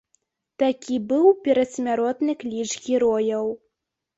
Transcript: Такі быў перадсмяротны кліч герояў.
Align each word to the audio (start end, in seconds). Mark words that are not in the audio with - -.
Такі 0.63 0.95
быў 1.11 1.27
перадсмяротны 1.47 2.33
кліч 2.41 2.69
герояў. 2.87 3.45